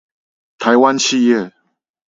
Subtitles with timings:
[0.57, 1.51] 台灣企業